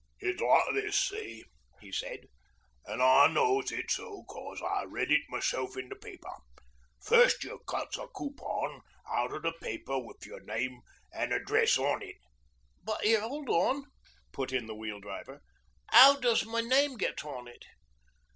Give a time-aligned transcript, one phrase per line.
[0.19, 1.43] 'It's like this, see,'
[1.79, 2.21] he said.
[2.87, 6.31] 'An' I knows it's so 'cos I read it myself in the paper.
[6.99, 10.81] First you cuts a coo pon out o' the paper wi' your name
[11.13, 12.15] an' address on it....'
[12.83, 13.91] 'But, 'ere, 'old on,'
[14.31, 15.39] put in the Wheel Driver.
[15.93, 17.65] ''Ow does my name get on it?'